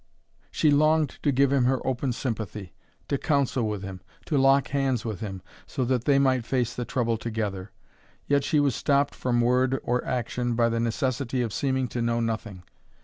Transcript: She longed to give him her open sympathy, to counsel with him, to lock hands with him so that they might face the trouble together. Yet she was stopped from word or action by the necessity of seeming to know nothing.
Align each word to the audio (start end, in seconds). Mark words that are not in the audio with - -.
She 0.49 0.71
longed 0.71 1.19
to 1.21 1.31
give 1.31 1.53
him 1.53 1.65
her 1.65 1.79
open 1.85 2.11
sympathy, 2.11 2.73
to 3.07 3.19
counsel 3.19 3.67
with 3.69 3.83
him, 3.83 4.01
to 4.25 4.35
lock 4.35 4.69
hands 4.69 5.05
with 5.05 5.19
him 5.19 5.43
so 5.67 5.85
that 5.85 6.05
they 6.05 6.17
might 6.17 6.43
face 6.43 6.73
the 6.73 6.85
trouble 6.85 7.17
together. 7.17 7.71
Yet 8.25 8.43
she 8.43 8.59
was 8.59 8.73
stopped 8.73 9.13
from 9.13 9.41
word 9.41 9.79
or 9.83 10.03
action 10.03 10.55
by 10.55 10.69
the 10.69 10.79
necessity 10.79 11.43
of 11.43 11.53
seeming 11.53 11.87
to 11.89 12.01
know 12.01 12.19
nothing. 12.19 12.63